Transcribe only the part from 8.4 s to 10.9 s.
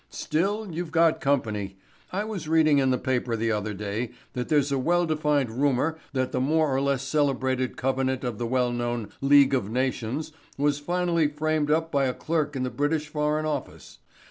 well known League of Nations was